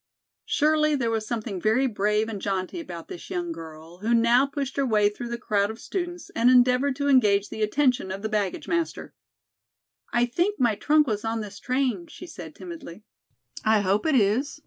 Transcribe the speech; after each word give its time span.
Surely 0.47 0.95
there 0.95 1.11
was 1.11 1.27
something 1.27 1.61
very 1.61 1.85
brave 1.85 2.27
and 2.27 2.41
jaunty 2.41 2.79
about 2.79 3.07
this 3.07 3.29
young 3.29 3.51
girl 3.51 3.99
who 3.99 4.15
now 4.15 4.47
pushed 4.47 4.75
her 4.75 4.83
way 4.83 5.07
through 5.09 5.29
the 5.29 5.37
crowd 5.37 5.69
of 5.69 5.77
students 5.77 6.31
and 6.31 6.49
endeavored 6.49 6.95
to 6.95 7.07
engage 7.07 7.49
the 7.49 7.61
attention 7.61 8.11
of 8.11 8.23
the 8.23 8.27
baggage 8.27 8.67
master. 8.67 9.13
"I 10.11 10.25
think 10.25 10.59
my 10.59 10.73
trunk 10.73 11.05
was 11.05 11.23
on 11.23 11.41
this 11.41 11.59
train," 11.59 12.07
she 12.07 12.25
said 12.25 12.55
timidly. 12.55 13.03
"I 13.63 13.81
hope 13.81 14.07
it 14.07 14.15
is. 14.15 14.59